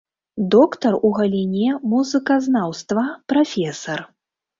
Доктар 0.53 0.95
у 1.09 1.09
галіне 1.17 1.75
музыказнаўства, 1.91 3.05
прафесар. 3.35 3.99